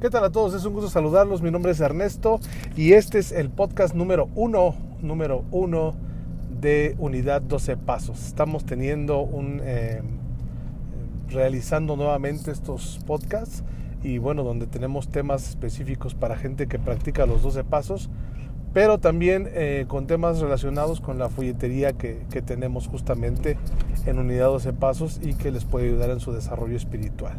[0.00, 0.54] ¿Qué tal a todos?
[0.54, 1.42] Es un gusto saludarlos.
[1.42, 2.40] Mi nombre es Ernesto
[2.74, 5.94] y este es el podcast número uno, número uno
[6.58, 8.26] de Unidad 12 Pasos.
[8.26, 10.00] Estamos teniendo un, eh,
[11.28, 13.62] realizando nuevamente estos podcasts
[14.02, 18.08] y bueno, donde tenemos temas específicos para gente que practica los 12 pasos,
[18.72, 23.58] pero también eh, con temas relacionados con la folletería que, que tenemos justamente
[24.06, 27.36] en Unidad 12 Pasos y que les puede ayudar en su desarrollo espiritual.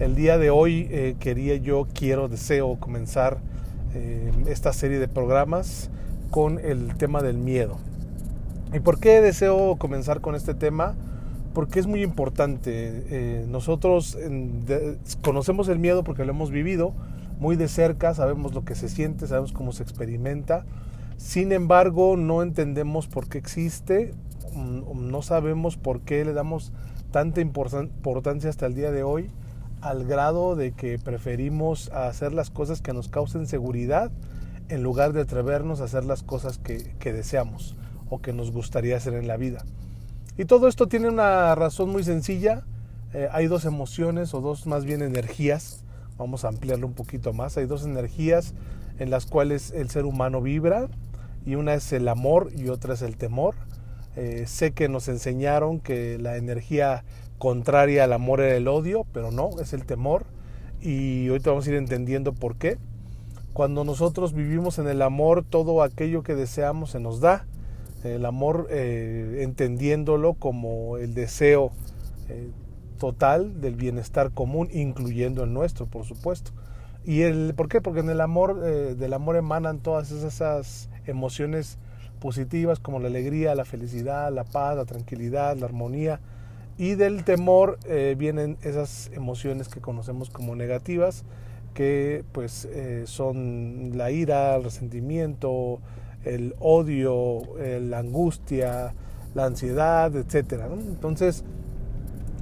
[0.00, 3.38] El día de hoy eh, quería yo, quiero, deseo comenzar
[3.94, 5.88] eh, esta serie de programas
[6.30, 7.76] con el tema del miedo.
[8.72, 10.96] ¿Y por qué deseo comenzar con este tema?
[11.52, 13.04] Porque es muy importante.
[13.08, 14.18] Eh, nosotros
[15.22, 16.92] conocemos el miedo porque lo hemos vivido
[17.38, 20.64] muy de cerca, sabemos lo que se siente, sabemos cómo se experimenta.
[21.18, 24.12] Sin embargo, no entendemos por qué existe,
[24.56, 26.72] mm, no sabemos por qué le damos
[27.12, 29.30] tanta importancia hasta el día de hoy
[29.84, 34.10] al grado de que preferimos hacer las cosas que nos causen seguridad
[34.70, 37.76] en lugar de atrevernos a hacer las cosas que, deseamos
[38.08, 39.62] o que nos gustaría hacer en la vida.
[40.38, 42.62] Y todo esto tiene una razón muy sencilla.
[43.12, 45.84] Eh, hay dos emociones o dos más bien energías.
[46.16, 47.58] Vamos a ampliarlo un poquito más.
[47.58, 48.54] Hay dos energías
[48.98, 50.88] en las cuales el ser humano vibra
[51.44, 53.54] y una es el amor y otra es el temor.
[54.16, 57.04] Eh, sé que nos enseñaron que la energía
[57.38, 60.26] contraria al amor era el odio, pero no, es el temor.
[60.80, 62.78] Y ahorita vamos a ir entendiendo por qué.
[63.52, 67.46] Cuando nosotros vivimos en el amor, todo aquello que deseamos se nos da.
[68.02, 71.70] El amor eh, entendiéndolo como el deseo
[72.28, 72.50] eh,
[72.98, 76.50] total del bienestar común, incluyendo el nuestro, por supuesto.
[77.04, 77.80] ¿Y el, por qué?
[77.80, 81.78] Porque en el amor, eh, del amor emanan todas esas emociones
[82.18, 86.20] positivas como la alegría, la felicidad, la paz, la tranquilidad, la armonía,
[86.76, 91.24] y del temor eh, vienen esas emociones que conocemos como negativas,
[91.72, 95.80] que pues eh, son la ira, el resentimiento,
[96.24, 98.94] el odio, la angustia,
[99.34, 100.62] la ansiedad, etc.
[100.72, 101.44] Entonces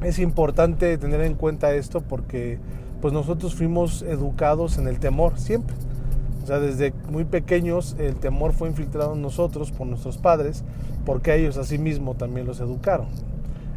[0.02, 2.58] es importante tener en cuenta esto porque
[3.00, 5.74] pues nosotros fuimos educados en el temor siempre.
[6.42, 10.64] O sea, desde muy pequeños el temor fue infiltrado en nosotros por nuestros padres,
[11.04, 13.08] porque ellos asimismo también los educaron.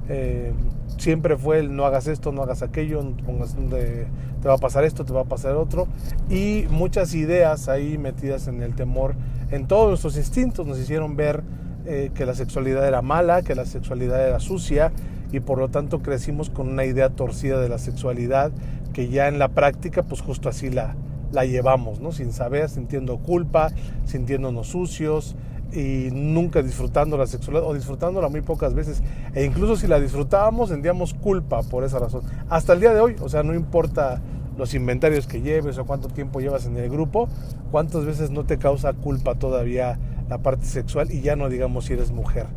[0.10, 0.54] Eh,
[0.98, 5.06] siempre fue el no hagas esto, no hagas aquello, pongas te va a pasar esto,
[5.06, 5.88] te va a pasar otro.
[6.30, 9.16] Y muchas ideas ahí metidas en el temor,
[9.52, 11.44] en todos nuestros instintos nos hicieron ver
[11.86, 14.92] eh, que la sexualidad era mala, que la sexualidad era sucia
[15.32, 18.52] y por lo tanto crecimos con una idea torcida de la sexualidad
[18.94, 20.96] que ya en la práctica pues justo así la,
[21.32, 22.12] la llevamos, ¿no?
[22.12, 23.72] Sin saber, sintiendo culpa,
[24.06, 25.36] sintiéndonos sucios,
[25.72, 29.02] y nunca disfrutando la sexualidad o disfrutándola muy pocas veces.
[29.34, 32.22] E incluso si la disfrutábamos, sentíamos culpa por esa razón.
[32.50, 34.22] Hasta el día de hoy, o sea, no importa
[34.58, 37.28] los inventarios que lleves o cuánto tiempo llevas en el grupo,
[37.72, 40.00] cuántas veces no te causa culpa todavía
[40.30, 42.48] la parte sexual y ya no digamos si eres mujer.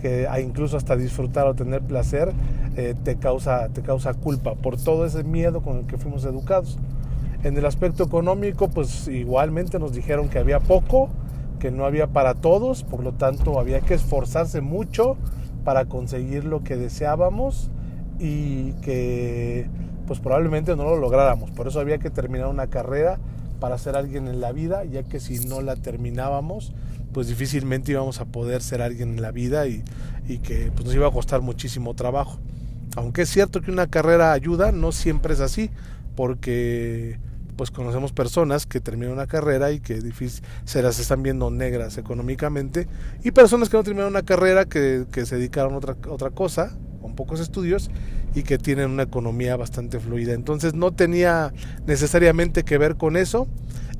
[0.00, 2.32] que incluso hasta disfrutar o tener placer
[2.76, 6.78] eh, te, causa, te causa culpa por todo ese miedo con el que fuimos educados.
[7.42, 11.10] En el aspecto económico, pues igualmente nos dijeron que había poco,
[11.62, 15.16] que no había para todos, por lo tanto había que esforzarse mucho
[15.62, 17.70] para conseguir lo que deseábamos
[18.18, 19.68] y que
[20.08, 21.52] pues probablemente no lo lográramos.
[21.52, 23.20] Por eso había que terminar una carrera
[23.60, 26.72] para ser alguien en la vida, ya que si no la terminábamos,
[27.12, 29.84] pues difícilmente íbamos a poder ser alguien en la vida y,
[30.26, 32.40] y que pues, nos iba a costar muchísimo trabajo.
[32.96, 35.70] Aunque es cierto que una carrera ayuda, no siempre es así,
[36.16, 37.20] porque
[37.62, 40.02] pues conocemos personas que terminan una carrera y que
[40.64, 42.88] se las están viendo negras económicamente
[43.22, 47.14] y personas que no terminaron una carrera que, se dedicaron a otra, otra cosa con
[47.14, 47.88] pocos estudios
[48.34, 51.52] y que tienen una economía bastante fluida entonces no tenía
[51.86, 53.46] necesariamente que ver con eso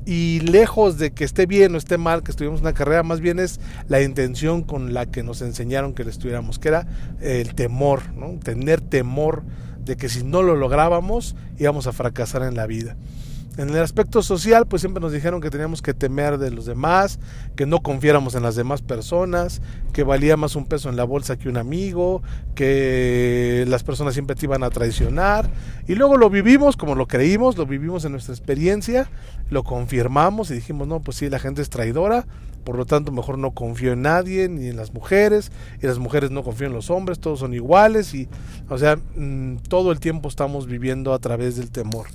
[0.05, 3.39] y lejos de que esté bien o esté mal que estudiemos una carrera, más bien
[3.39, 6.85] es la intención con la que nos enseñaron que la estudiáramos, que era
[7.21, 8.01] el temor,
[8.43, 9.43] tener temor
[9.85, 12.97] de que si no lo lográbamos íbamos a fracasar en la vida.
[13.55, 17.19] En el aspecto social, pues siempre nos dijeron que teníamos que temer de los demás,
[17.55, 19.61] que no confiáramos en las demás personas,
[19.93, 22.23] que valía más un peso en la bolsa que un amigo,
[22.55, 25.51] que las personas siempre te iban a traicionar.
[25.87, 29.07] Y luego lo vivimos como lo creímos, lo vivimos en nuestra experiencia,
[29.51, 32.25] lo confirmamos y dijimos, no, pues sí, la gente es traidora,
[32.63, 36.31] por lo tanto mejor no confío en nadie, ni en las mujeres, y las mujeres
[36.31, 38.27] no confían en los hombres, todos son iguales, y
[38.69, 42.07] o sea, mm, todo el tiempo estamos viviendo a través del temor.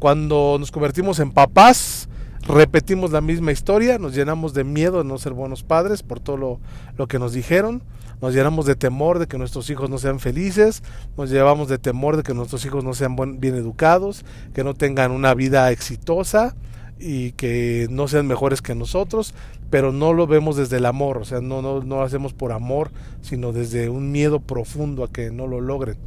[0.00, 2.08] Cuando nos convertimos en papás,
[2.48, 6.58] repetimos la misma historia, nos llenamos de miedo de no ser buenos padres por todo
[6.96, 7.82] lo, que nos dijeron,
[8.22, 10.82] nos llenamos de temor de que nuestros hijos no sean felices,
[11.18, 14.24] nos llevamos de temor de que nuestros hijos no sean bien educados,
[14.54, 16.56] que no tengan una vida exitosa
[16.98, 19.34] y que no sean mejores que nosotros,
[19.68, 22.52] pero no lo vemos desde el amor, o sea, no, no, no lo hacemos por
[22.52, 25.98] amor, sino desde un miedo profundo a que no lo logren.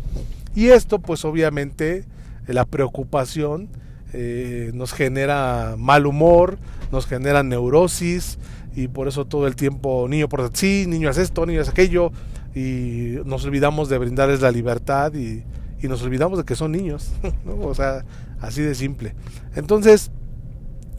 [0.55, 2.05] Y esto, pues obviamente,
[2.47, 3.69] la preocupación
[4.13, 6.57] eh, nos genera mal humor,
[6.91, 8.37] nos genera neurosis
[8.75, 12.11] y por eso todo el tiempo niño por sí, niño es esto, niño es aquello
[12.55, 15.43] y nos olvidamos de brindarles la libertad y,
[15.81, 17.11] y nos olvidamos de que son niños,
[17.61, 18.05] o sea,
[18.39, 19.15] así de simple.
[19.55, 20.11] Entonces,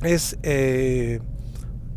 [0.03, 1.21] es eh,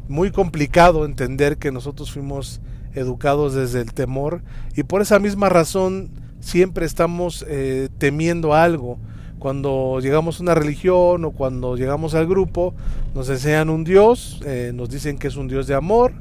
[0.07, 2.61] muy complicado entender que nosotros fuimos
[2.93, 4.41] educados desde el temor
[4.75, 6.09] y por esa misma razón
[6.39, 8.97] siempre estamos eh, temiendo algo.
[9.39, 12.73] Cuando llegamos a una religión o cuando llegamos al grupo,
[13.13, 16.13] nos enseñan un Dios, eh, nos dicen que es un Dios de amor,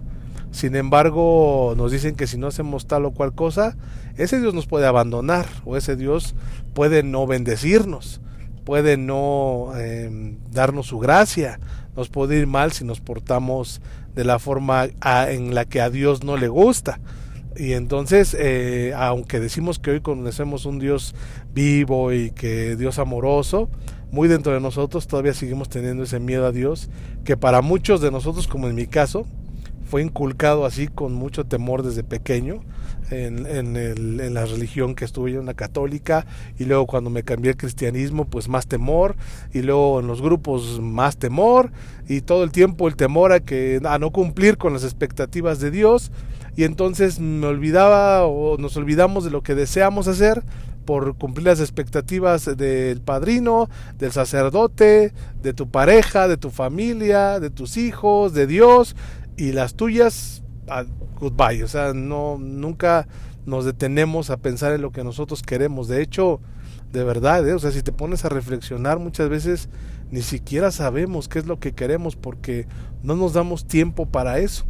[0.50, 3.76] sin embargo nos dicen que si no hacemos tal o cual cosa,
[4.16, 6.34] ese Dios nos puede abandonar o ese Dios
[6.74, 8.20] puede no bendecirnos
[8.66, 11.60] puede no em, darnos su gracia,
[11.96, 13.80] nos puede ir mal si nos portamos
[14.14, 14.88] de la forma
[15.28, 16.98] en la que a Dios no le gusta.
[17.56, 21.14] Y entonces, eh, aunque decimos que hoy conocemos un Dios
[21.56, 23.70] vivo y que Dios amoroso,
[24.12, 26.90] muy dentro de nosotros todavía seguimos teniendo ese miedo a Dios,
[27.24, 29.26] que para muchos de nosotros, como en mi caso,
[29.86, 32.60] fue inculcado así con mucho temor desde pequeño
[33.10, 36.26] en, en, la religión que estuve yo en la católica
[36.58, 39.14] y luego cuando me cambié al cristianismo pues más temor
[39.54, 41.70] y luego en los grupos más temor
[42.08, 45.70] y todo el tiempo el temor a que a no cumplir con las expectativas de
[45.70, 46.10] Dios
[46.56, 50.42] y entonces me olvidaba o nos olvidamos de lo que deseamos hacer
[50.86, 53.68] por cumplir las expectativas del padrino,
[53.98, 55.12] del sacerdote,
[55.42, 58.96] de tu pareja, de tu familia, de tus hijos, de Dios
[59.36, 60.42] y las tuyas,
[61.20, 61.62] goodbye.
[61.62, 63.06] O sea, no, nunca
[63.44, 65.88] nos detenemos a pensar en lo que nosotros queremos.
[65.88, 66.40] De hecho,
[66.92, 67.54] de verdad, ¿eh?
[67.54, 69.68] o sea, si te pones a reflexionar, muchas veces
[70.10, 72.66] ni siquiera sabemos qué es lo que queremos porque
[73.02, 74.64] no nos damos tiempo para eso.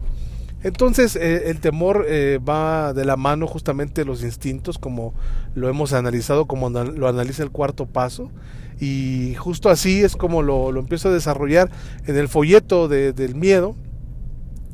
[0.63, 5.15] Entonces eh, el temor eh, va de la mano justamente de los instintos, como
[5.55, 8.31] lo hemos analizado, como lo analiza el cuarto paso,
[8.81, 11.71] y justo así es como lo, lo empiezo a desarrollar
[12.07, 13.77] en el folleto del miedo,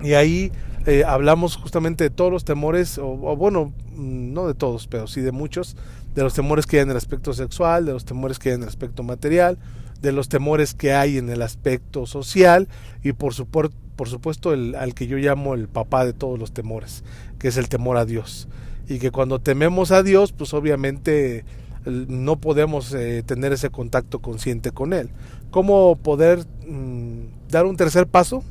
[0.02, 0.52] y ahí
[0.86, 5.20] eh, hablamos justamente de todos los temores, o, bueno, mm, no de todos, pero sí
[5.20, 5.76] de muchos,
[6.14, 8.62] de los temores que hay en el aspecto sexual, de los temores que hay en
[8.62, 9.58] el aspecto material,
[10.02, 12.68] de los temores que hay en el aspecto social
[13.02, 17.04] y por, por supuesto el, al que yo llamo el papá de todos los temores,
[17.38, 18.48] que es el temor a Dios.
[18.88, 21.44] Y que cuando tememos a Dios, pues obviamente
[21.84, 25.10] no podemos eh, tener ese contacto consciente con Él.
[25.50, 28.44] ¿Cómo poder mm, dar un tercer paso?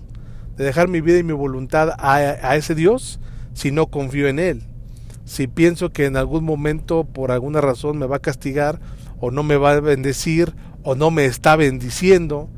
[0.57, 3.19] de dejar mi vida y mi voluntad a, ese Dios
[3.53, 4.63] si no confío en Él.
[5.25, 8.79] Si pienso que en algún momento por alguna razón me va a castigar
[9.19, 12.49] o no me va a bendecir o no me está bendiciendo,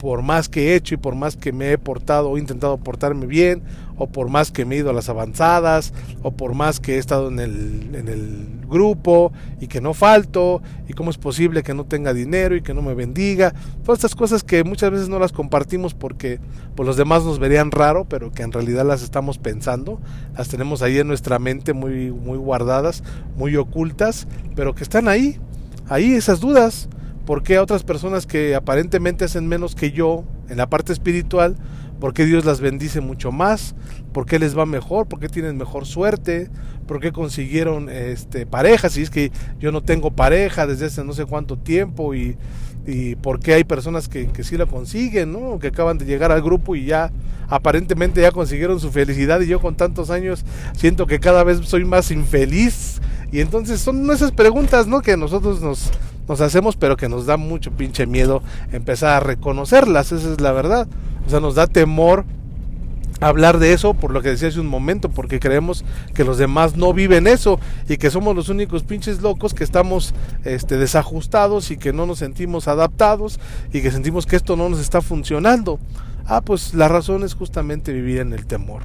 [0.00, 3.26] por más que he hecho y por más que me he portado o intentado portarme
[3.26, 3.62] bien,
[3.98, 6.98] o por más que me he ido a las avanzadas, o por más que he
[6.98, 9.30] estado en el, en el grupo
[9.60, 12.80] y que no falto, y cómo es posible que no tenga dinero y que no
[12.80, 13.52] me bendiga,
[13.84, 16.40] todas estas cosas que muchas veces no las compartimos porque
[16.76, 20.00] pues, los demás nos verían raro, pero que en realidad las estamos pensando,
[20.34, 23.02] las tenemos ahí en nuestra mente muy, muy guardadas,
[23.36, 24.26] muy ocultas,
[24.56, 25.38] pero que están ahí,
[25.88, 26.88] ahí esas dudas
[27.26, 31.56] ¿Por qué a otras personas que aparentemente hacen menos que yo en la parte espiritual,
[32.00, 33.74] por qué Dios las bendice mucho más?
[34.12, 35.06] ¿Por qué les va mejor?
[35.06, 36.50] ¿Por qué tienen mejor suerte?
[36.86, 38.88] ¿Por qué consiguieron este, pareja?
[38.88, 42.36] Si es que yo no tengo pareja desde hace no sé cuánto tiempo y,
[42.86, 45.58] y por qué hay personas que, que sí la consiguen, ¿no?
[45.58, 47.12] que acaban de llegar al grupo y ya
[47.48, 50.44] aparentemente ya consiguieron su felicidad y yo con tantos años
[50.76, 53.00] siento que cada vez soy más infeliz.
[53.32, 55.02] Y entonces son esas preguntas, ¿no?
[55.02, 55.90] Que nosotros nos,
[56.30, 58.40] nos hacemos, pero que nos da mucho pinche miedo
[58.72, 60.86] empezar a reconocerlas, esa es la verdad.
[61.26, 62.24] O sea, nos da temor
[63.20, 65.84] hablar de eso, por lo que decía hace un momento, porque creemos
[66.14, 67.58] que los demás no viven eso
[67.88, 72.20] y que somos los únicos pinches locos que estamos este, desajustados y que no nos
[72.20, 73.40] sentimos adaptados
[73.72, 75.80] y que sentimos que esto no nos está funcionando.
[76.26, 78.82] Ah, pues la razón es justamente vivir en el temor.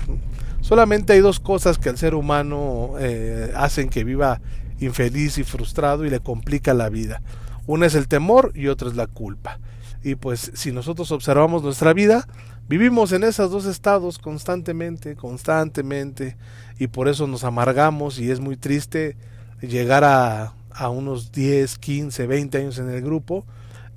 [0.61, 4.41] Solamente hay dos cosas que al ser humano eh, hacen que viva
[4.79, 7.21] infeliz y frustrado y le complica la vida.
[7.67, 9.59] Una es el temor y otra es la culpa.
[10.03, 12.27] Y pues si nosotros observamos nuestra vida,
[12.67, 16.37] vivimos en esos dos estados constantemente, constantemente,
[16.77, 19.17] y por eso nos amargamos y es muy triste
[19.61, 23.45] llegar a, a unos 10, 15, 20 años en el grupo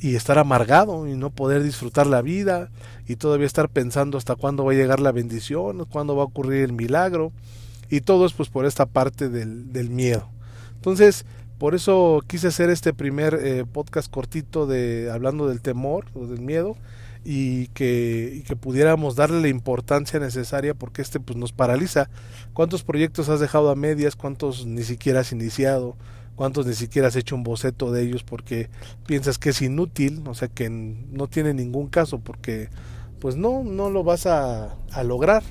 [0.00, 2.70] y estar amargado y no poder disfrutar la vida
[3.06, 6.62] y todavía estar pensando hasta cuándo va a llegar la bendición, cuándo va a ocurrir
[6.62, 7.32] el milagro
[7.90, 10.28] y todo es pues por esta parte del, del miedo.
[10.78, 11.26] Entonces,
[11.58, 16.40] por eso quise hacer este primer eh, podcast cortito de hablando del temor o del
[16.40, 16.76] miedo
[17.24, 22.10] y que, y que, pudiéramos darle la importancia necesaria porque este pues nos paraliza.
[22.52, 24.14] ¿Cuántos proyectos has dejado a medias?
[24.14, 25.96] ¿Cuántos ni siquiera has iniciado?
[26.36, 28.70] ¿Cuántos ni siquiera has hecho un boceto de ellos porque
[29.04, 30.22] piensas que es inútil?
[30.26, 32.68] O sea que no tiene ningún caso porque
[33.18, 35.42] pues no, no lo vas a, a lograr.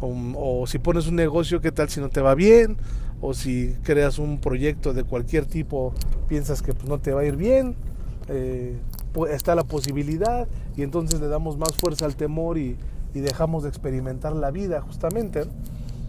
[0.00, 2.76] O, o si pones un negocio, ¿qué tal si no te va bien?
[3.20, 5.94] O si creas un proyecto de cualquier tipo
[6.28, 7.74] piensas que pues, no te va a ir bien
[8.28, 8.76] eh,
[9.30, 10.46] está la posibilidad
[10.76, 12.76] y entonces le damos más fuerza al temor y,
[13.14, 15.44] dejamos de experimentar la vida justamente.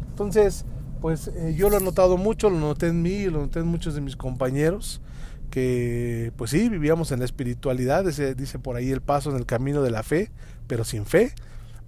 [0.10, 0.66] Entonces
[1.00, 3.96] pues eh, yo lo he notado mucho lo noté en mí lo noté en muchos
[3.96, 5.00] de mis compañeros
[5.50, 9.84] que pues sí vivíamos en la espiritualidad dice por ahí el paso en el camino
[9.84, 10.32] de la fe
[10.68, 11.34] pero sin fe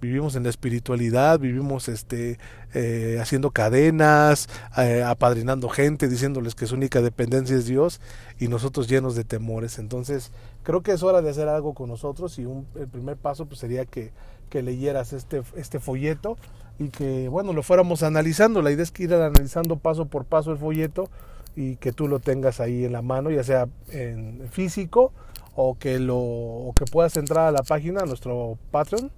[0.00, 2.38] vivimos en la espiritualidad, vivimos este,
[2.74, 8.00] eh, haciendo cadenas, eh, apadrinando gente, diciéndoles que su única dependencia es Dios
[8.38, 9.78] y nosotros llenos de temores.
[9.78, 13.46] Entonces, creo que es hora de hacer algo con nosotros y un, el primer paso
[13.46, 14.12] pues, sería que,
[14.48, 16.38] que leyeras este, este folleto
[16.78, 18.62] y que, bueno, lo fuéramos analizando.
[18.62, 21.10] La idea es que ir analizando paso por paso el folleto
[21.56, 25.12] y que tú lo tengas ahí en la mano, ya sea en físico
[25.56, 29.10] o que lo o que puedas entrar a la página, a nuestro Patreon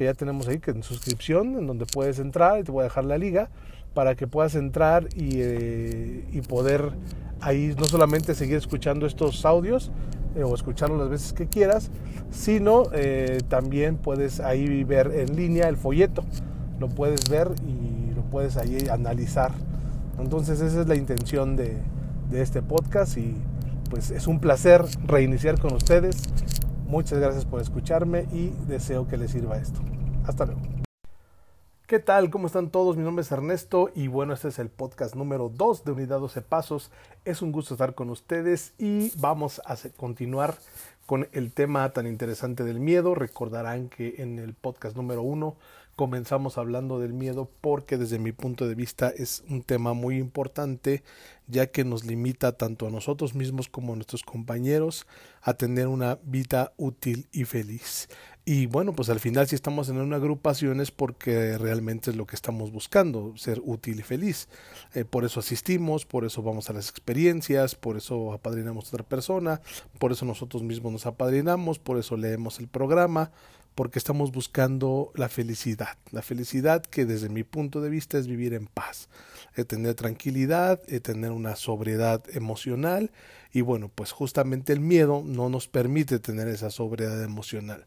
[0.00, 2.84] que ya tenemos ahí, que en suscripción, en donde puedes entrar, y te voy a
[2.84, 3.50] dejar la liga,
[3.92, 6.92] para que puedas entrar y, eh, y poder
[7.42, 9.92] ahí no solamente seguir escuchando estos audios
[10.36, 11.90] eh, o escucharlos las veces que quieras,
[12.30, 16.24] sino eh, también puedes ahí ver en línea el folleto,
[16.78, 19.52] lo puedes ver y lo puedes ahí analizar.
[20.18, 21.76] Entonces esa es la intención de,
[22.30, 23.34] de este podcast y
[23.90, 26.22] pues es un placer reiniciar con ustedes.
[26.86, 29.89] Muchas gracias por escucharme y deseo que les sirva esto.
[30.26, 30.60] Hasta luego.
[31.86, 32.30] ¿Qué tal?
[32.30, 32.96] ¿Cómo están todos?
[32.96, 36.40] Mi nombre es Ernesto y bueno, este es el podcast número 2 de Unidad 12
[36.42, 36.92] Pasos.
[37.24, 40.54] Es un gusto estar con ustedes y vamos a continuar
[41.06, 43.16] con el tema tan interesante del miedo.
[43.16, 45.56] Recordarán que en el podcast número 1
[45.96, 51.02] comenzamos hablando del miedo porque desde mi punto de vista es un tema muy importante
[51.46, 55.06] ya que nos limita tanto a nosotros mismos como a nuestros compañeros
[55.42, 58.08] a tener una vida útil y feliz.
[58.44, 62.26] Y bueno, pues al final si estamos en una agrupación es porque realmente es lo
[62.26, 64.48] que estamos buscando, ser útil y feliz.
[64.94, 69.04] Eh, por eso asistimos, por eso vamos a las experiencias, por eso apadrinamos a otra
[69.04, 69.60] persona,
[69.98, 73.30] por eso nosotros mismos nos apadrinamos, por eso leemos el programa,
[73.80, 75.96] porque estamos buscando la felicidad.
[76.10, 79.08] La felicidad que desde mi punto de vista es vivir en paz,
[79.54, 83.10] es tener tranquilidad, es tener una sobriedad emocional
[83.54, 87.86] y bueno, pues justamente el miedo no nos permite tener esa sobriedad emocional.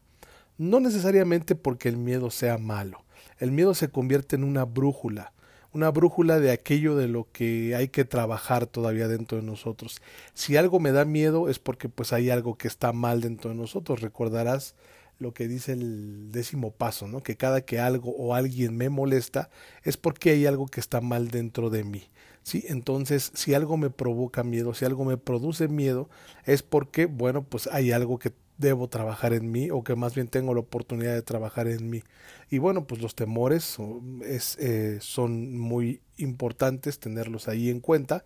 [0.58, 3.04] No necesariamente porque el miedo sea malo.
[3.38, 5.32] El miedo se convierte en una brújula,
[5.72, 10.02] una brújula de aquello de lo que hay que trabajar todavía dentro de nosotros.
[10.32, 13.56] Si algo me da miedo es porque pues hay algo que está mal dentro de
[13.56, 14.00] nosotros.
[14.00, 14.74] Recordarás
[15.18, 17.22] lo que dice el décimo paso, ¿no?
[17.22, 19.50] Que cada que algo o alguien me molesta
[19.82, 22.04] es porque hay algo que está mal dentro de mí.
[22.42, 22.64] ¿Sí?
[22.68, 26.10] Entonces, si algo me provoca miedo, si algo me produce miedo,
[26.44, 30.28] es porque, bueno, pues hay algo que debo trabajar en mí o que más bien
[30.28, 32.02] tengo la oportunidad de trabajar en mí.
[32.50, 33.78] Y bueno, pues los temores
[34.24, 38.24] es, eh, son muy importantes tenerlos ahí en cuenta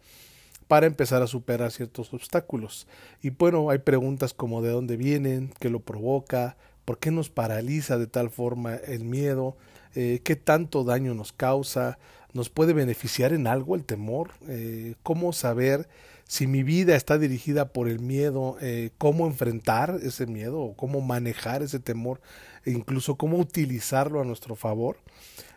[0.67, 2.87] para empezar a superar ciertos obstáculos.
[3.23, 6.57] Y bueno, hay preguntas como de dónde vienen, qué lo provoca,
[6.89, 9.59] ¿Por qué nos paraliza de tal forma el miedo?
[9.95, 11.99] Eh, ¿Qué tanto daño nos causa?
[12.33, 14.31] ¿Nos puede beneficiar en algo el temor?
[14.49, 15.87] Eh, ¿Cómo saber
[16.27, 18.57] si mi vida está dirigida por el miedo?
[18.63, 22.23] Eh, ¿Cómo enfrentar ese miedo cómo manejar ese temor?
[22.65, 24.97] E incluso cómo utilizarlo a nuestro favor.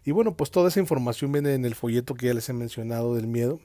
[0.03, 3.15] Y bueno, pues toda esa información viene en el folleto que ya les he mencionado
[3.15, 3.61] del miedo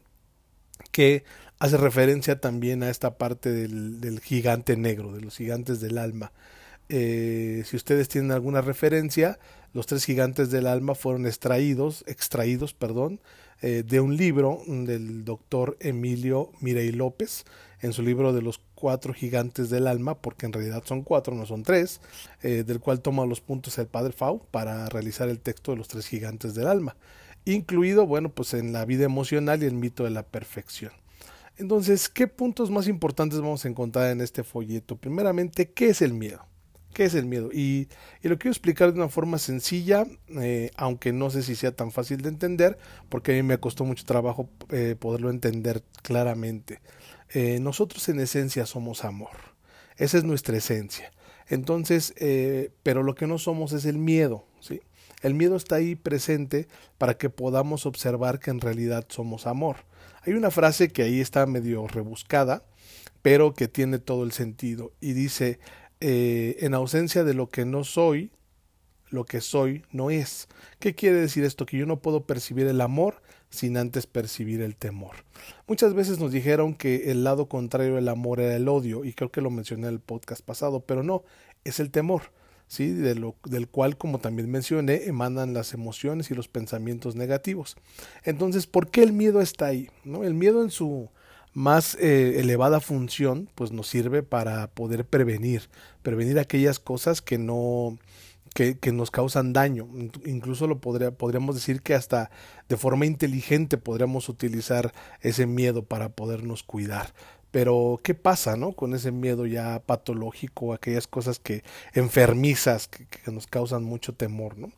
[0.92, 1.24] que
[1.58, 6.30] hace referencia también a esta parte del gigante negro, de los gigantes del alma.
[6.88, 9.38] Eh, si ustedes tienen alguna referencia,
[9.72, 13.20] los tres gigantes del alma fueron extraídos, extraídos, perdón,
[13.62, 17.44] eh, de un libro del doctor Emilio Mirey López,
[17.80, 21.46] en su libro de los cuatro gigantes del alma, porque en realidad son cuatro, no
[21.46, 22.00] son tres,
[22.42, 25.88] eh, del cual toma los puntos el padre Fau para realizar el texto de los
[25.88, 26.96] tres gigantes del alma,
[27.44, 30.92] incluido, bueno, pues en la vida emocional y el mito de la perfección.
[31.58, 34.96] Entonces, ¿qué puntos más importantes vamos a encontrar en este folleto?
[34.96, 36.44] Primeramente, ¿qué es el miedo?
[36.96, 37.50] ¿Qué es el miedo?
[37.52, 37.88] Y,
[38.22, 40.06] lo quiero explicar de una forma sencilla,
[40.40, 42.78] eh, aunque no sé si sea tan fácil de entender,
[43.10, 46.80] porque a mí me costó mucho trabajo eh, poderlo entender claramente.
[47.34, 49.36] Eh, nosotros en esencia somos amor.
[49.98, 51.12] Esa es nuestra esencia.
[51.48, 52.14] Entonces,
[52.82, 54.80] pero lo que no somos es el miedo, ¿sí?
[55.20, 59.84] el miedo está ahí presente para que podamos observar que en realidad somos amor.
[60.22, 62.64] Hay una frase que ahí está medio rebuscada,
[63.20, 65.58] pero que tiene todo el sentido y dice,
[66.00, 68.30] eh, en ausencia de lo que no soy,
[69.08, 70.48] lo que soy no es.
[70.78, 71.66] ¿Qué quiere decir esto?
[71.66, 75.16] Que yo no puedo percibir el amor sin antes percibir el temor.
[75.66, 79.30] Muchas veces nos dijeron que el lado contrario del amor era el odio, y creo
[79.30, 81.24] que lo mencioné en el podcast pasado, pero no,
[81.64, 82.22] es el temor.
[82.68, 82.90] ¿Sí?
[82.90, 87.76] Del cual, como también mencioné, emanan las emociones y los pensamientos negativos.
[88.24, 89.88] Entonces, ¿por qué el miedo está ahí?
[90.02, 90.24] ¿No?
[90.24, 91.08] El miedo en su
[91.56, 95.70] más eh, elevada función, pues nos sirve para poder prevenir,
[96.02, 97.96] prevenir aquellas cosas que no,
[98.52, 99.88] que, nos causan daño.
[100.26, 102.30] Incluso lo podría, podríamos decir que hasta
[102.68, 107.14] de forma inteligente podríamos utilizar ese miedo para podernos cuidar.
[107.52, 108.72] Pero, ¿qué pasa, no?
[108.72, 114.72] Con ese miedo ya patológico, aquellas cosas que enfermizas, que, nos causan mucho temor, ¿no?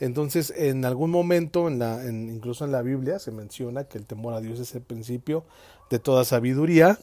[0.00, 4.34] Entonces, en algún momento, en la, incluso en la Biblia, se menciona que el temor
[4.34, 5.44] a Dios es el principio
[5.90, 6.98] de toda sabiduría,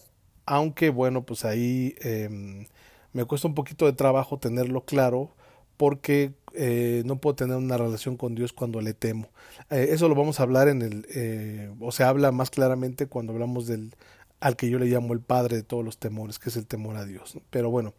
[0.45, 2.65] aunque, bueno, pues ahí em,
[3.13, 5.31] me cuesta un poquito de trabajo tenerlo claro,
[5.77, 9.29] porque eh, no puedo tener una relación con Dios cuando le temo.
[9.69, 13.33] Eh, eso lo vamos a hablar en el, eh, o se habla más claramente cuando
[13.33, 13.95] hablamos del,
[14.39, 16.97] al que yo le llamo el padre de todos los temores, que es el temor
[16.97, 17.39] a Dios.
[17.49, 17.93] Pero bueno,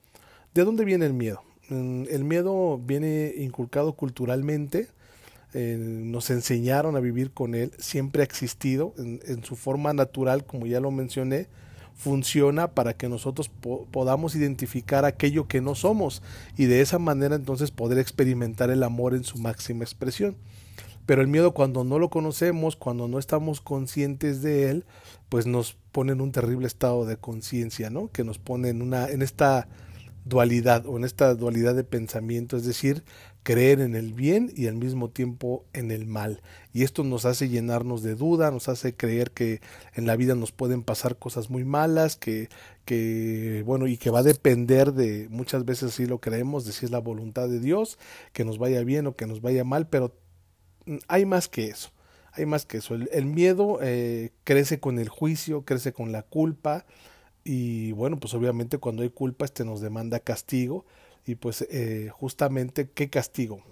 [0.55, 1.43] ¿de dónde viene el miedo?
[1.71, 4.89] Mm, el miedo viene inculcado culturalmente,
[5.54, 10.80] nos enseñaron a vivir con él, siempre ha existido en su forma natural, como ya
[10.80, 11.49] lo mencioné,
[11.94, 13.50] funciona para que nosotros
[13.90, 16.23] podamos identificar aquello que no somos
[16.56, 20.37] y de esa manera entonces poder experimentar el amor en su máxima expresión.
[21.04, 24.85] Pero el miedo cuando no lo conocemos, cuando no estamos conscientes de él,
[25.28, 28.11] pues nos pone en un terrible estado de conciencia, ¿no?
[28.12, 29.68] Que nos pone en una en esta
[30.25, 33.02] dualidad o en esta dualidad de pensamiento, es decir,
[33.43, 36.41] creer en el bien y al mismo tiempo en el mal.
[36.73, 39.61] Y esto nos hace llenarnos de duda, nos hace creer que
[39.95, 42.49] en la vida nos pueden pasar cosas muy malas, que,
[42.85, 46.87] que bueno, y que va a depender de, muchas veces sí lo creemos, de si
[46.87, 47.99] es la voluntad de Dios,
[48.33, 50.15] que nos vaya bien o que nos vaya mal, pero
[51.09, 51.91] hay más que eso.
[52.35, 52.95] Hay más que eso.
[52.95, 56.87] El, miedo eh, crece con el juicio, crece con la culpa,
[57.45, 60.87] y bueno, pues obviamente cuando hay culpa este nos demanda castigo
[61.26, 63.63] y pues eh, justamente qué castigo,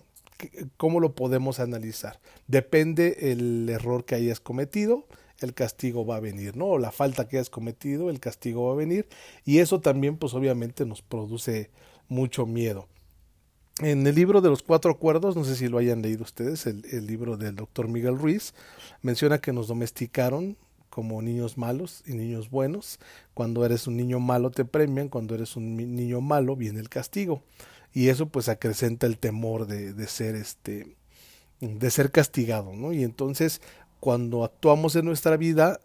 [0.76, 2.20] cómo lo podemos analizar.
[2.46, 5.06] Depende el error que hayas cometido,
[5.40, 6.66] el castigo va a venir, ¿no?
[6.66, 9.08] O la falta que hayas cometido, el castigo va a venir
[9.44, 11.70] y eso también pues obviamente nos produce
[12.08, 12.88] mucho miedo.
[13.80, 16.84] En el libro de los cuatro acuerdos, no sé si lo hayan leído ustedes, el,
[16.90, 18.52] el libro del doctor Miguel Ruiz,
[19.00, 20.58] menciona que nos domesticaron
[20.90, 22.98] como niños malos y niños buenos.
[23.32, 27.42] Cuando eres un niño malo te premian, cuando eres un niño malo viene el castigo.
[27.92, 30.96] Y eso pues acrecenta el temor de, de ser este
[31.60, 32.92] de ser castigado, ¿no?
[32.92, 33.60] Y entonces
[34.00, 35.80] cuando actuamos en nuestra vida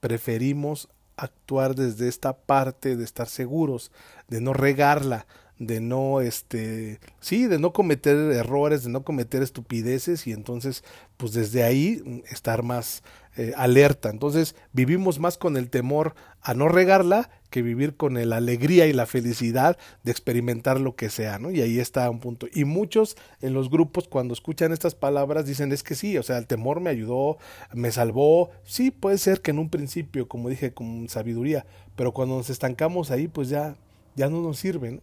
[0.00, 3.92] preferimos actuar desde esta parte de estar seguros,
[4.28, 5.26] de no regarla,
[5.60, 10.82] de no este sí de no cometer errores de no cometer estupideces y entonces
[11.18, 13.02] pues desde ahí estar más
[13.40, 14.10] eh, alerta.
[14.10, 18.92] Entonces vivimos más con el temor a no regarla que vivir con la alegría y
[18.92, 22.48] la felicidad de experimentar lo que sea no y ahí está un punto.
[22.52, 26.36] Y muchos en los grupos cuando escuchan estas palabras dicen es que sí o sea
[26.36, 27.38] el temor me ayudó
[27.72, 31.64] me salvó sí puede ser que en un principio como dije con sabiduría
[31.96, 33.74] pero cuando nos estancamos ahí pues ya
[34.16, 35.00] ya no nos sirve ¿no?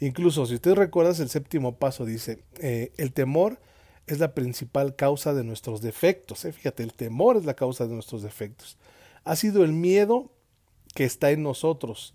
[0.00, 3.58] Incluso, si usted recuerda, el séptimo paso dice, eh, el temor
[4.14, 6.44] es la principal causa de nuestros defectos.
[6.44, 6.52] ¿eh?
[6.52, 8.76] Fíjate, el temor es la causa de nuestros defectos.
[9.24, 10.30] Ha sido el miedo
[10.94, 12.14] que está en nosotros.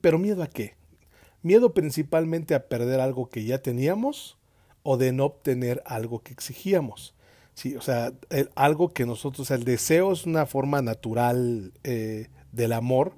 [0.00, 0.76] ¿Pero miedo a qué?
[1.42, 4.38] Miedo principalmente a perder algo que ya teníamos
[4.82, 7.14] o de no obtener algo que exigíamos.
[7.54, 8.12] Sí, o sea,
[8.54, 13.14] algo que nosotros, el deseo es una forma natural eh, del amor,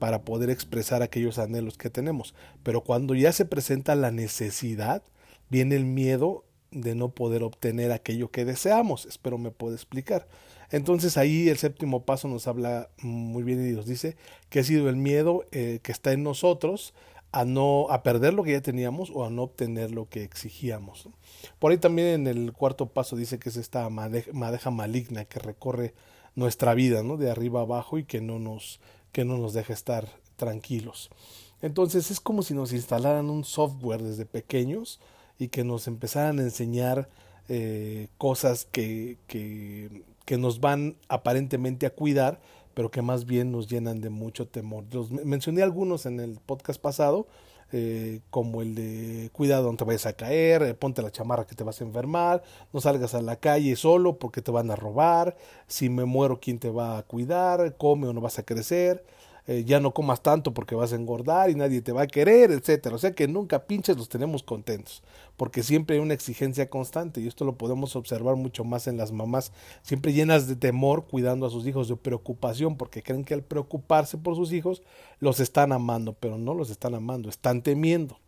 [0.00, 2.34] para poder expresar aquellos anhelos que tenemos.
[2.64, 5.04] Pero cuando ya se presenta la necesidad,
[5.48, 9.06] viene el miedo de no poder obtener aquello que deseamos.
[9.06, 10.28] Espero me pueda explicar.
[10.70, 14.16] Entonces ahí el séptimo paso nos habla muy bien y nos dice
[14.48, 16.94] que ha sido el miedo eh, que está en nosotros
[17.32, 21.08] a no a perder lo que ya teníamos o a no obtener lo que exigíamos.
[21.58, 25.94] Por ahí también en el cuarto paso dice que es esta madeja maligna que recorre
[26.34, 27.16] nuestra vida, ¿no?
[27.16, 28.80] De arriba abajo y que no nos
[29.12, 31.10] que no nos deja estar tranquilos.
[31.62, 35.00] Entonces es como si nos instalaran un software desde pequeños
[35.40, 37.08] y que nos empezaran a enseñar
[37.48, 42.40] eh, cosas que, que, que, nos van aparentemente a cuidar,
[42.74, 44.84] pero que más bien nos llenan de mucho temor.
[44.92, 47.26] Los mencioné algunos en el podcast pasado,
[47.72, 51.54] eh, como el de cuidado no te vayas a caer, eh, ponte la chamarra que
[51.54, 52.42] te vas a enfermar,
[52.74, 55.36] no salgas a la calle solo porque te van a robar,
[55.68, 59.04] si me muero quién te va a cuidar, come o no vas a crecer,
[59.50, 62.52] eh, ya no comas tanto porque vas a engordar y nadie te va a querer,
[62.52, 62.94] etcétera.
[62.94, 65.02] O sea que nunca pinches los tenemos contentos,
[65.36, 69.10] porque siempre hay una exigencia constante y esto lo podemos observar mucho más en las
[69.10, 69.50] mamás,
[69.82, 74.18] siempre llenas de temor cuidando a sus hijos, de preocupación, porque creen que al preocuparse
[74.18, 74.82] por sus hijos
[75.18, 78.20] los están amando, pero no los están amando, están temiendo.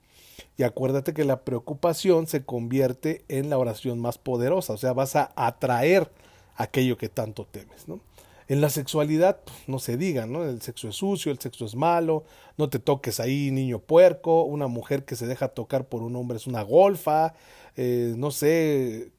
[0.56, 5.14] Y acuérdate que la preocupación se convierte en la oración más poderosa, o sea, vas
[5.14, 6.10] a atraer
[6.56, 8.00] aquello que tanto temes, ¿no?
[8.48, 10.44] En la sexualidad, pues, no se diga, ¿no?
[10.44, 12.24] El sexo es sucio, el sexo es malo,
[12.56, 16.36] no te toques ahí, niño puerco, una mujer que se deja tocar por un hombre
[16.36, 17.34] es una golfa,
[17.76, 19.12] eh, no sé,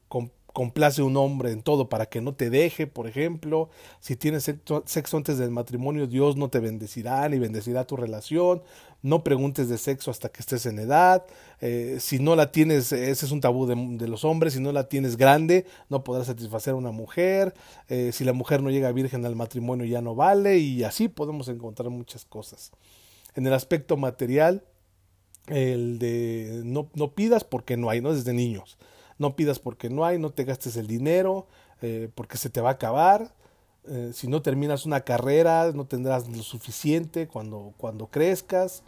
[0.54, 3.70] complace un hombre en todo para que no te deje, por ejemplo.
[3.98, 8.62] Si tienes sexo, antes del matrimonio, Dios no te bendecirá ni bendecirá tu relación.
[9.04, 11.24] No preguntes de sexo hasta que estés en edad.
[11.60, 14.88] Eh, si no la tienes, ese es un tabú de, los hombres, si no la
[14.88, 17.54] tienes grande, no podrás satisfacer a una mujer.
[17.88, 20.58] Eh, si la mujer no llega virgen al matrimonio, ya no vale.
[20.58, 22.72] Y así podemos encontrar muchas cosas.
[23.36, 24.64] En el aspecto material,
[25.46, 28.12] el de no, no pidas porque no hay, ¿no?
[28.12, 28.76] Desde niños
[29.18, 31.46] no pidas porque no hay, no te gastes el dinero,
[31.82, 33.34] eh, porque se te va a acabar.
[33.86, 38.82] Eh, si no terminas una carrera, no tendrás lo suficiente cuando, cuando crezcas.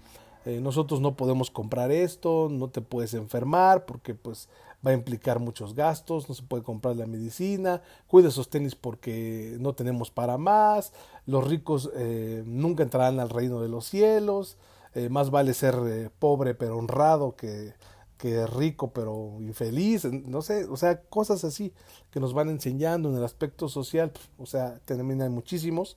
[0.46, 4.48] Eh, nosotros no podemos comprar esto, no te puedes enfermar porque pues
[4.87, 9.56] va a implicar muchos gastos, no se puede comprar la medicina, cuida esos tenis porque
[9.59, 10.92] no tenemos para más,
[11.26, 11.90] los ricos
[12.44, 14.56] nunca entrarán al reino de los cielos,
[15.11, 17.72] más vale ser pobre pero honrado que
[18.18, 21.72] que rico pero infeliz, no sé, o sea, cosas así
[22.11, 25.96] que nos van enseñando en el aspecto social, o sea, también hay muchísimos,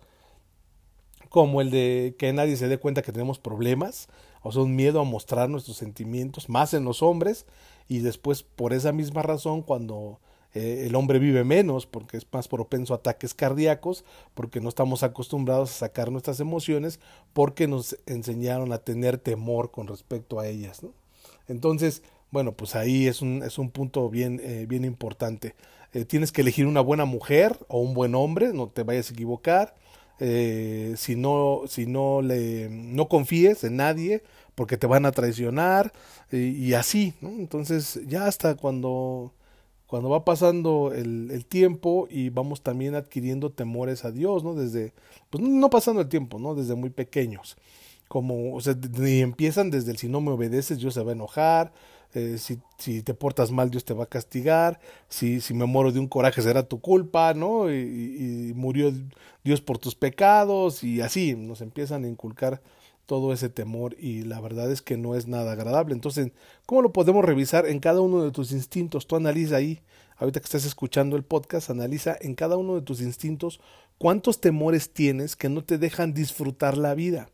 [1.30, 4.10] como el de que nadie se dé cuenta que tenemos problemas,
[4.42, 7.46] o sea, un miedo a mostrar nuestros sentimientos, más en los hombres,
[7.88, 10.20] y después por esa misma razón cuando
[10.54, 14.04] eh, el hombre vive menos, porque es más propenso a ataques cardíacos,
[14.34, 17.00] porque no estamos acostumbrados a sacar nuestras emociones,
[17.34, 20.94] porque nos enseñaron a tener temor con respecto a ellas, ¿no?
[21.50, 25.56] Entonces, bueno, pues ahí es un, es un punto bien, eh, bien importante.
[25.94, 29.14] Eh, tienes que elegir una buena mujer o un buen hombre, no te vayas a
[29.14, 29.76] equivocar.
[30.20, 34.22] Eh, si no, si no le, no confíes en nadie,
[34.56, 35.94] porque te van a traicionar
[36.32, 37.30] y, así, ¿no?
[37.30, 39.34] Entonces, ya hasta cuando,
[39.88, 44.56] cuando va pasando el, el, tiempo y vamos también adquiriendo temores a Dios, ¿no?
[44.56, 44.94] Desde,
[45.30, 46.54] pues no pasando el tiempo, ¿no?
[46.54, 47.58] Desde muy pequeños
[48.10, 51.16] como, o sea, ni empiezan desde el si no me obedeces, Dios se va a
[51.16, 51.72] enojar,
[52.16, 55.92] eh, si, si, te portas mal, Dios te va a castigar, si, si me muero
[55.92, 57.72] de un coraje será tu culpa, ¿no?
[57.72, 57.76] Y,
[58.50, 58.92] y, murió
[59.44, 62.62] Dios por tus pecados, y así nos empiezan a inculcar
[63.06, 65.96] todo ese temor y la verdad es que no es nada agradable.
[65.96, 66.32] Entonces,
[66.68, 69.08] ¿cómo lo podemos revisar en cada uno de tus instintos?
[69.08, 69.82] Tú analiza ahí,
[70.18, 73.62] ahorita que estás escuchando el podcast, analiza en cada uno de tus instintos
[73.98, 77.30] cuántos temores tienes que no te dejan disfrutar la vida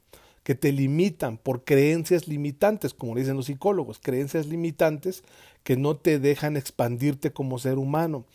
[0.45, 5.23] que te limitan por creencias limitantes, como dicen los psicólogos, creencias limitantes
[5.63, 8.25] que no te dejan expandirte como ser humano.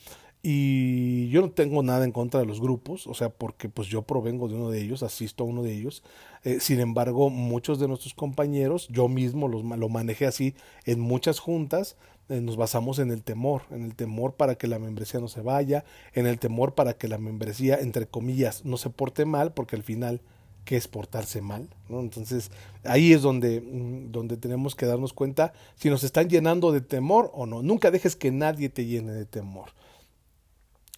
[0.42, 4.02] Y yo no tengo nada en contra de los grupos, o sea, porque pues yo
[4.02, 6.02] provengo de uno de ellos, asisto a uno de ellos.
[6.42, 11.38] Eh, sin embargo, muchos de nuestros compañeros, yo mismo los, lo manejé así en muchas
[11.38, 11.96] juntas,
[12.28, 15.42] eh, nos basamos en el temor, en el temor para que la membresía no se
[15.42, 19.76] vaya, en el temor para que la membresía, entre comillas, no se porte mal, porque
[19.76, 20.20] al final
[20.64, 21.68] que es portarse mal.
[21.88, 22.50] Entonces
[22.84, 27.30] ahí es donde, mm, donde tenemos que darnos cuenta si nos están llenando de temor
[27.34, 27.62] o no.
[27.62, 29.70] Nunca dejes que nadie te llene de temor.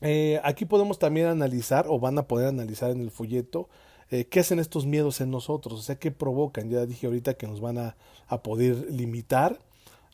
[0.01, 3.69] Eh, aquí podemos también analizar o van a poder analizar en el folleto
[4.11, 6.69] eh, qué hacen estos miedos en nosotros, o sea, qué provocan.
[6.69, 7.97] Ya dije ahorita que nos van a,
[8.27, 9.59] a poder limitar,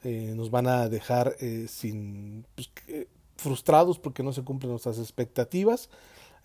[0.04, 2.70] eh, nos van a dejar sin pues,
[3.36, 5.88] frustrados porque no se cumplen nuestras expectativas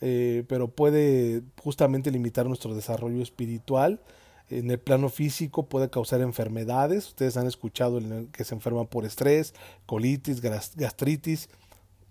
[0.01, 4.01] eh, pero puede justamente limitar nuestro desarrollo espiritual.
[4.49, 7.07] En el plano físico puede causar enfermedades.
[7.07, 7.99] Ustedes han escuchado
[8.31, 9.53] que se enferman por estrés,
[9.85, 11.49] colitis, gastritis.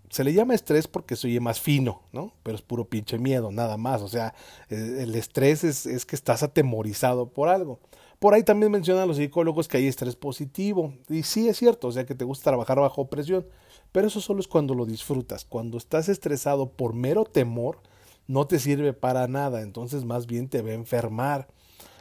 [0.08, 2.34] Se le llama estrés porque se oye más fino, ¿no?
[2.42, 4.02] Pero es puro pinche miedo, nada más.
[4.02, 4.34] O sea,
[4.68, 7.80] eh, el estrés es, es que estás atemorizado por algo.
[8.18, 10.94] Por ahí también mencionan los psicólogos que hay estrés positivo.
[11.08, 13.46] Y sí es cierto, o sea que te gusta trabajar bajo presión.
[13.92, 15.44] Pero eso solo es cuando lo disfrutas.
[15.44, 17.80] Cuando estás estresado por mero temor,
[18.26, 19.62] no te sirve para nada.
[19.62, 21.48] Entonces más bien te va a enfermar.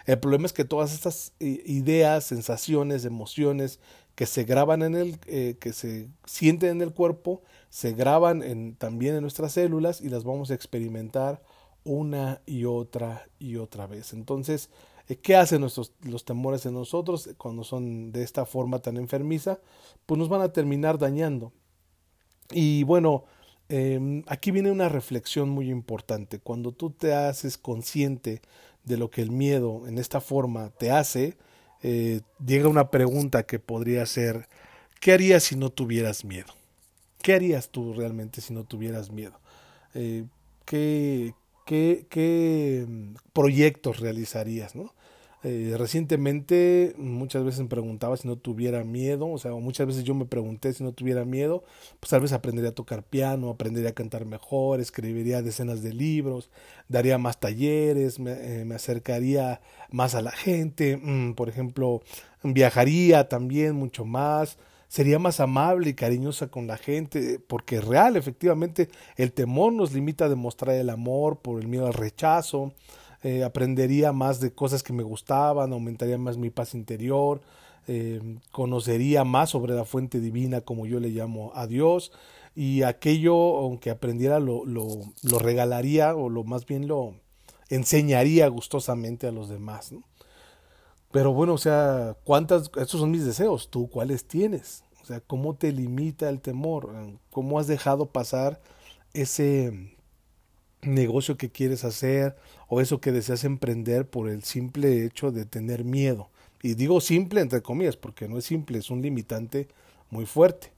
[0.05, 3.79] El problema es que todas estas eh, ideas, sensaciones, emociones
[4.15, 9.15] que se graban en el, eh, que se sienten en el cuerpo, se graban también
[9.15, 11.41] en nuestras células y las vamos a experimentar
[11.83, 14.13] una y otra y otra vez.
[14.13, 14.69] Entonces,
[15.07, 19.59] Eh, ¿Qué hacen nuestros, los temores en nosotros cuando son de esta forma tan enfermiza?
[20.05, 21.51] Pues nos van a terminar dañando.
[22.51, 23.25] Y bueno,
[23.69, 26.39] em, aquí viene una reflexión muy importante.
[26.39, 28.41] Cuando tú te haces consciente
[28.83, 31.37] de lo que el miedo en esta forma te hace,
[31.83, 34.47] eh, llega una pregunta que podría ser,
[34.99, 36.53] ¿qué harías si no tuvieras miedo?
[37.21, 39.39] ¿Qué harías tú realmente si no tuvieras miedo?
[39.93, 40.25] Eh,
[40.65, 41.33] ¿qué,
[41.65, 44.75] qué, qué, mm, proyectos realizarías?
[44.75, 44.93] ¿no?
[45.43, 50.13] Eh, recientemente muchas veces me preguntaba si no tuviera miedo, o sea, muchas veces yo
[50.13, 51.63] me pregunté si no tuviera miedo,
[51.99, 56.51] pues tal vez aprendería a tocar piano, aprendería a cantar mejor, escribiría decenas de libros,
[56.89, 62.01] daría más talleres, me, eh, acercaría más a la gente, mm, por ejemplo,
[62.43, 68.89] viajaría también mucho más, sería más amable y cariñosa con la gente, porque real, efectivamente,
[69.15, 72.73] el temor nos limita a demostrar el amor por el miedo al rechazo,
[73.23, 77.41] eh, aprendería más de cosas que me gustaban, aumentaría más mi paz interior,
[77.87, 82.11] eh, conocería más sobre la fuente divina como yo le llamo a Dios
[82.55, 87.15] y aquello, aunque aprendiera, lo, lo, regalaría o lo más bien lo
[87.69, 89.93] enseñaría gustosamente a los demás.
[91.11, 92.71] Pero bueno, o sea, ¿cuántas?
[92.77, 93.69] Estos son mis deseos.
[93.69, 94.83] ¿Tú cuáles tienes?
[95.01, 96.89] O sea, ¿cómo te limita el temor?
[97.31, 98.61] ¿Cómo has dejado pasar
[99.13, 99.95] ese
[100.81, 102.35] negocio que quieres hacer
[102.67, 106.29] o eso que deseas emprender por el simple hecho de tener miedo.
[106.63, 109.67] Y digo simple entre comillas porque no es simple, es un limitante
[110.09, 110.71] muy fuerte.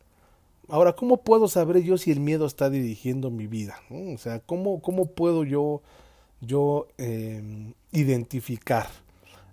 [0.70, 3.76] Ahora, ¿cómo puedo saber yo si el miedo está dirigiendo mi vida?
[3.90, 5.82] O sea, ¿cómo, ¿cómo puedo yo,
[6.40, 8.88] yo eh, identificar?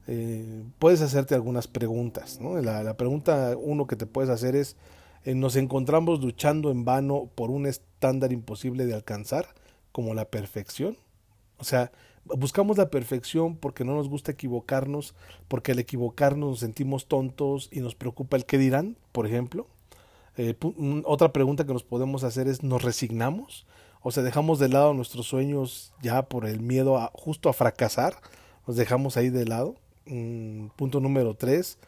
[0.07, 2.41] Eh, puedes hacerte algunas preguntas.
[2.41, 2.61] ¿no?
[2.61, 4.77] La, la, pregunta uno que te puedes hacer es,
[5.25, 9.49] eh, ¿nos encontramos luchando en vano por un estándar imposible de alcanzar?
[9.93, 10.97] Como la perfección.
[11.59, 11.93] O sea,
[12.25, 15.15] buscamos la perfección porque no nos gusta equivocarnos,
[15.49, 19.67] porque al equivocarnos nos sentimos tontos y nos preocupa el qué dirán, por ejemplo.
[20.37, 20.55] Eh,
[21.05, 23.67] otra pregunta que nos podemos hacer es, ¿nos resignamos?
[24.03, 28.15] O sea, dejamos de lado nuestros sueños ya por el miedo a, justo a fracasar,
[28.67, 29.77] los dejamos ahí de lado.
[30.07, 31.79] Mm, punto número tres,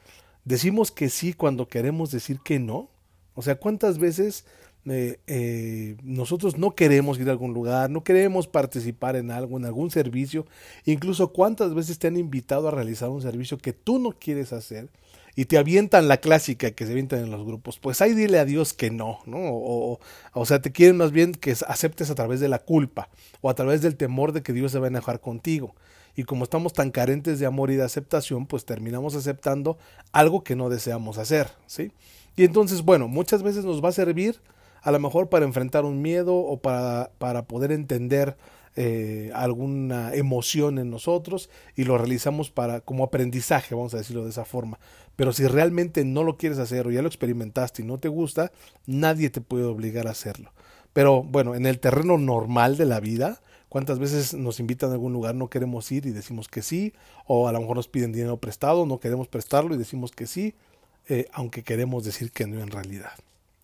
[0.45, 2.91] decimos que sí cuando queremos decir que no.
[3.35, 4.45] O sea, ¿cuántas veces
[4.85, 9.90] eh, nosotros no queremos ir a algún lugar, no queremos participar en algo, en algún
[9.90, 10.47] servicio,
[10.85, 14.88] incluso cuántas veces te han invitado a realizar un servicio que tú no quieres hacer
[15.35, 18.45] y te avientan la clásica que se avientan en los grupos, pues ahí dile a
[18.45, 19.38] Dios que no, ¿no?
[19.38, 20.01] O,
[20.35, 23.09] o, sea, te quieren más bien que aceptes a través de la culpa
[23.40, 25.75] o a través del temor de que Dios se va a enojar contigo.
[26.14, 29.79] Y como estamos tan carentes de amor y de aceptación, pues terminamos aceptando
[30.12, 31.92] algo que no deseamos hacer, ¿sí?
[32.37, 34.40] Y entonces, bueno, muchas veces nos va a servir
[34.83, 38.37] a lo mejor para enfrentar un miedo o para, para poder entender
[38.75, 44.31] eh, alguna emoción en nosotros y lo realizamos para como aprendizaje, vamos a decirlo de
[44.31, 44.79] esa forma.
[45.14, 48.51] Pero si realmente no lo quieres hacer o ya lo experimentaste y no te gusta,
[48.87, 50.53] nadie te puede obligar a hacerlo.
[50.92, 55.12] Pero bueno, en el terreno normal de la vida, cuántas veces nos invitan a algún
[55.12, 56.92] lugar, no queremos ir y decimos que sí,
[57.27, 60.55] o a lo mejor nos piden dinero prestado, no queremos prestarlo y decimos que sí,
[61.09, 63.12] eh, aunque queremos decir que no en realidad.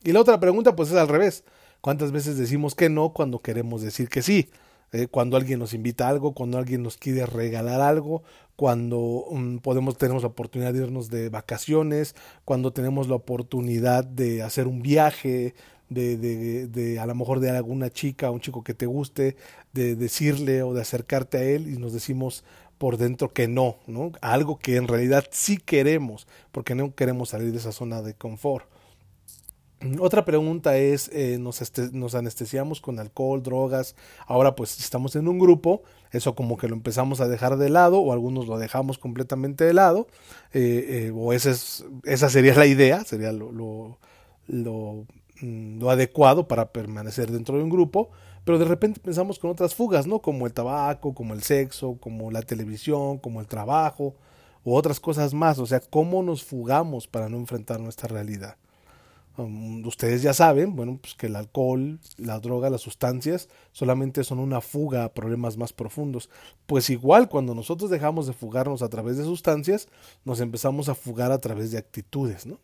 [0.05, 1.45] Y la otra pregunta pues es al revés.
[1.81, 4.51] ¿Cuántas veces decimos que no cuando queremos decir que sí?
[4.93, 8.23] Eh, cuando alguien nos invita a algo, cuando alguien nos quiere regalar algo,
[8.57, 14.43] cuando um, podemos tenemos la oportunidad de irnos de vacaciones, cuando tenemos la oportunidad de
[14.43, 15.55] hacer un viaje,
[15.91, 19.37] de, a lo mejor de alguna chica un chico que te guste,
[19.73, 22.45] de decirle o de acercarte a él y nos decimos
[22.79, 24.13] por dentro que no, ¿no?
[24.21, 28.67] Algo que en realidad sí queremos, porque no queremos salir de esa zona de confort.
[30.01, 33.95] Otra pregunta es, eh, nos, este, nos, anestesiamos con alcohol, drogas,
[34.27, 38.01] ahora pues estamos en un grupo, eso como que lo empezamos a dejar de lado
[38.01, 40.09] o algunos lo dejamos completamente de lado,
[40.53, 43.53] eh, eh, o esa, es, esa sería la idea, sería lo,
[44.49, 48.11] mm, lo, adecuado para permanecer dentro de un grupo,
[48.45, 50.21] pero de repente pensamos con otras fugas, ¿no?
[50.21, 54.17] Como el tabaco, como el sexo, como la televisión, como el trabajo,
[54.65, 58.57] u otras cosas más, o sea, cómo nos fugamos para no enfrentar nuestra realidad.
[59.39, 64.41] Um, ustedes ya saben, bueno, pues que el alcohol, la droga, las sustancias solamente son
[64.41, 66.29] una fuga a problemas más profundos.
[66.67, 69.87] Pues igual cuando nosotros dejamos de fugarnos a través de sustancias,
[70.25, 72.59] nos empezamos a fugar a través de actitudes, ¿no?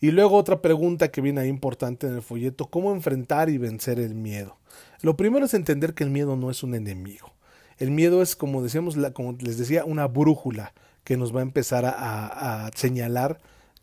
[0.00, 3.98] Y luego otra pregunta que viene ahí importante en el folleto, ¿cómo enfrentar y vencer
[3.98, 4.58] el miedo?
[5.02, 7.32] Lo primero es entender que el miedo no es un enemigo.
[7.78, 11.84] El miedo es, como decíamos, como les decía, una brújula que nos va a empezar
[11.84, 13.40] a, a señalar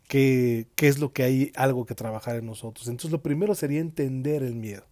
[0.08, 2.88] qué, qué es lo que hay algo que trabajar en nosotros.
[2.88, 4.84] Entonces lo primero sería entender el miedo,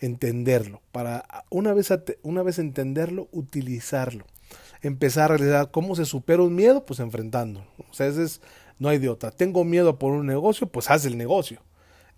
[0.00, 1.92] entenderlo, para una vez,
[2.22, 4.24] una vez entenderlo, utilizarlo.
[4.82, 7.66] empezar a realizar cómo se supera un miedo, pues enfrentando.
[7.90, 8.40] O sea, ese es,
[8.78, 9.30] no hay de otra.
[9.30, 11.60] Tengo miedo por un negocio, pues haz el negocio.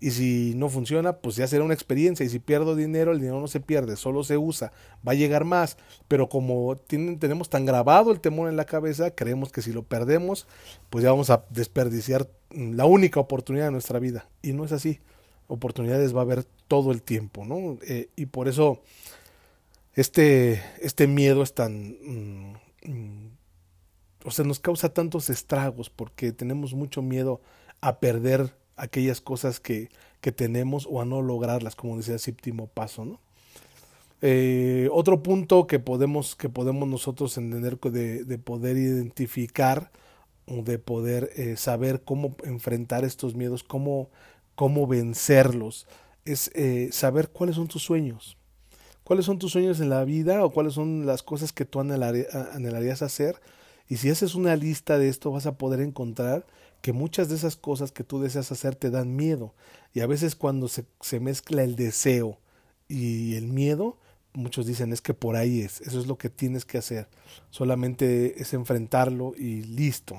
[0.03, 2.25] Y si no funciona, pues ya será una experiencia.
[2.25, 4.73] Y si pierdo dinero, el dinero no se pierde, solo se usa.
[5.07, 5.77] Va a llegar más.
[6.07, 10.47] Pero como tenemos tan grabado el temor en la cabeza, creemos que si lo perdemos,
[10.89, 14.27] pues ya vamos a desperdiciar la única oportunidad de nuestra vida.
[14.41, 14.99] Y no es así.
[15.47, 17.77] Oportunidades va a haber todo el tiempo, ¿no?
[17.87, 18.81] Eh, y por eso
[19.93, 21.97] este, este miedo es tan...
[22.01, 22.53] Mm,
[22.85, 23.31] mm,
[24.23, 27.39] o sea, nos causa tantos estragos porque tenemos mucho miedo
[27.81, 29.89] a perder aquellas cosas que,
[30.21, 33.19] que tenemos o a no lograrlas, como decía el séptimo paso, ¿no?
[34.23, 39.91] Eh, otro punto que podemos, que podemos nosotros entender de, de poder identificar
[40.45, 44.09] o de poder eh, saber cómo enfrentar estos miedos, cómo,
[44.55, 45.87] cómo vencerlos,
[46.25, 48.37] es eh, saber cuáles son tus sueños.
[49.03, 53.01] ¿Cuáles son tus sueños en la vida o cuáles son las cosas que tú anhelarías
[53.01, 53.41] hacer?
[53.89, 56.45] Y si haces una lista de esto vas a poder encontrar
[56.81, 59.53] que muchas de esas cosas que tú deseas hacer te dan miedo.
[59.93, 62.39] Y a veces cuando se, se mezcla el deseo
[62.87, 63.97] y el miedo,
[64.33, 67.07] muchos dicen es que por ahí es, eso es lo que tienes que hacer.
[67.49, 70.17] Solamente es enfrentarlo y listo.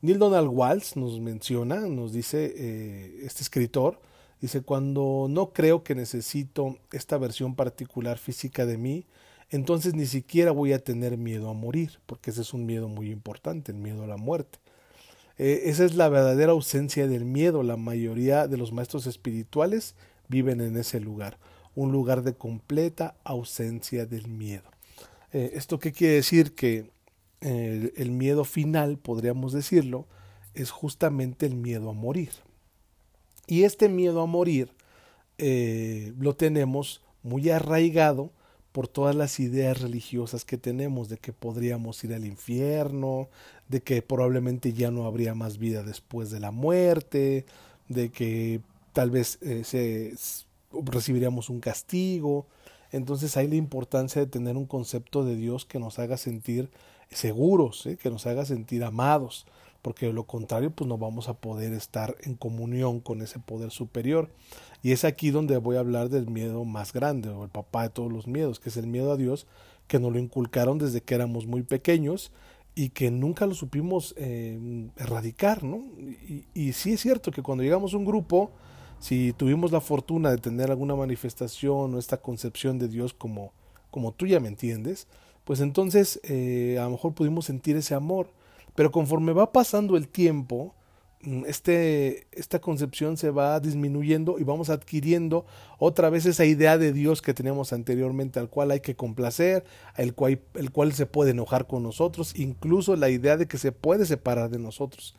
[0.00, 4.00] Neil Donald Walsh nos menciona, nos dice eh, este escritor,
[4.40, 9.06] dice, cuando no creo que necesito esta versión particular física de mí,
[9.50, 13.12] entonces ni siquiera voy a tener miedo a morir, porque ese es un miedo muy
[13.12, 14.58] importante, el miedo a la muerte.
[15.44, 17.64] Eh, esa es la verdadera ausencia del miedo.
[17.64, 19.96] La mayoría de los maestros espirituales
[20.28, 21.36] viven en ese lugar,
[21.74, 24.70] un lugar de completa ausencia del miedo.
[25.32, 26.54] Eh, ¿Esto qué quiere decir?
[26.54, 26.92] Que
[27.40, 30.06] eh, el miedo final, podríamos decirlo,
[30.54, 32.30] es justamente el miedo a morir.
[33.48, 34.70] Y este miedo a morir
[36.18, 38.30] lo tenemos muy arraigado
[38.72, 43.28] por todas las ideas religiosas que tenemos de que podríamos ir al infierno,
[43.68, 47.44] de que probablemente ya no habría más vida después de la muerte,
[47.88, 48.60] de que
[48.92, 50.14] tal vez eh, se,
[50.72, 52.46] recibiríamos un castigo.
[52.90, 56.70] Entonces hay la importancia de tener un concepto de Dios que nos haga sentir
[57.10, 57.96] seguros, ¿eh?
[57.96, 59.46] que nos haga sentir amados,
[59.82, 63.70] porque de lo contrario pues no vamos a poder estar en comunión con ese poder
[63.70, 64.30] superior.
[64.82, 67.90] Y es aquí donde voy a hablar del miedo más grande, o el papá de
[67.90, 69.46] todos los miedos, que es el miedo a Dios,
[69.88, 72.32] que nos lo inculcaron desde que éramos muy pequeños
[72.74, 75.84] y que nunca lo supimos eh, erradicar, ¿no?
[75.98, 78.50] Y, y, sí es cierto que cuando llegamos a un grupo,
[78.98, 83.52] si tuvimos la fortuna de tener alguna manifestación o esta concepción de Dios como,
[83.90, 85.06] como tú ya me entiendes,
[85.44, 88.28] pues entonces eh, a lo mejor pudimos sentir ese amor.
[88.74, 90.74] Pero conforme va pasando el tiempo,
[91.24, 95.46] Mm, este, esta concepción se va disminuyendo y vamos adquiriendo
[95.78, 99.64] otra vez esa idea de Dios que teníamos anteriormente, al cual hay que complacer,
[99.96, 103.70] el cual, el cual se puede enojar con nosotros, incluso la idea de que se
[103.70, 105.14] puede separar de nosotros.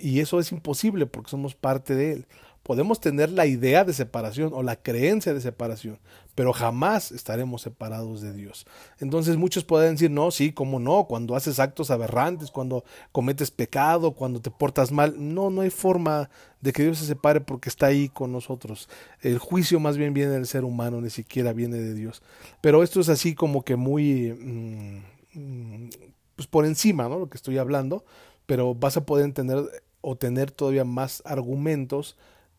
[0.00, 2.26] Y eso es imposible porque somos parte de Él.
[2.66, 6.00] Podemos tener la idea de separación o la creencia de separación,
[6.34, 8.66] pero jamás estaremos separados de Dios.
[8.98, 14.14] Entonces muchos pueden decir, no, sí, cómo no, cuando haces actos aberrantes, cuando cometes pecado,
[14.14, 15.14] cuando te portas mal.
[15.16, 16.28] No, no hay forma
[16.60, 18.88] de que Dios se separe porque está ahí con nosotros.
[19.20, 22.20] El juicio más bien viene del ser humano, ni siquiera viene de Dios.
[22.62, 24.32] Pero esto es así como que muy...
[24.32, 25.88] Mm,
[26.34, 27.20] pues por encima, ¿no?
[27.20, 28.04] Lo que estoy hablando,
[28.44, 32.16] pero vas a poder entender o tener todavía más argumentos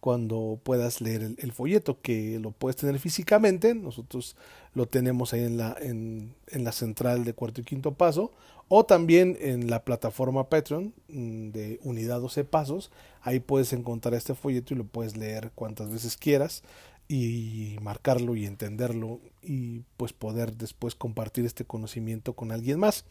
[0.08, 4.38] cuando puedas leer el, folleto, que lo puedes tener físicamente, nosotros
[4.74, 8.32] lo tenemos ahí en la, en, la central de cuarto y quinto paso,
[8.70, 12.90] o también en la plataforma Patreon mm, de Unidad 12 Pasos,
[13.22, 16.64] ahí puedes encontrar este folleto y lo puedes leer cuantas veces quieras
[17.10, 23.04] y marcarlo y entenderlo y pues poder después compartir este conocimiento con alguien más.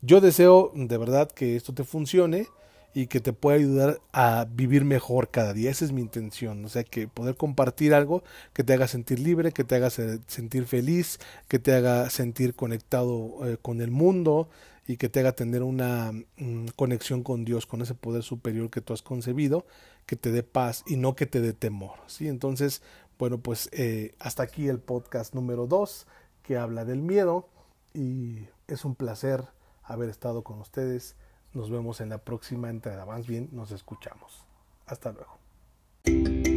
[0.00, 2.48] Yo deseo de verdad que esto te funcione
[2.94, 5.70] y que te pueda ayudar a vivir mejor cada día.
[5.70, 6.64] Esa es mi intención.
[6.64, 10.66] O sea, que poder compartir algo que te haga sentir libre, que te haga sentir
[10.66, 14.48] feliz, que te haga sentir conectado eh, con el mundo
[14.86, 18.80] y que te haga tener una mm, conexión con Dios, con ese poder superior que
[18.80, 19.64] tú has concebido,
[20.06, 21.98] que te dé paz y no que te dé temor.
[22.08, 22.28] ¿sí?
[22.28, 22.82] Entonces,
[23.18, 26.06] bueno, pues eh, hasta aquí el podcast número 2
[26.42, 27.48] que habla del miedo
[27.94, 29.44] y es un placer
[29.82, 31.16] haber estado con ustedes
[31.54, 33.04] nos vemos en la próxima entrada.
[33.04, 34.44] Más bien, nos escuchamos.
[34.86, 36.51] Hasta luego.